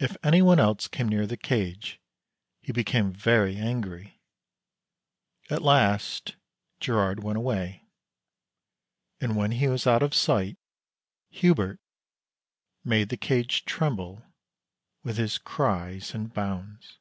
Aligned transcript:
If 0.00 0.16
anyone 0.24 0.58
else 0.58 0.88
came 0.88 1.08
near 1.08 1.24
the 1.24 1.36
cage 1.36 2.00
he 2.62 2.72
became 2.72 3.12
very 3.12 3.54
angry. 3.56 4.20
At 5.48 5.62
last 5.62 6.34
Girard 6.80 7.22
went 7.22 7.38
away, 7.38 7.86
and 9.20 9.36
when 9.36 9.52
he 9.52 9.68
was 9.68 9.86
out 9.86 10.02
of 10.02 10.14
sight 10.16 10.58
Hubert 11.30 11.78
made 12.82 13.08
the 13.08 13.16
cage 13.16 13.64
tremble 13.64 14.24
with 15.04 15.16
his 15.16 15.38
cries 15.38 16.12
and 16.12 16.34
bounds. 16.34 16.98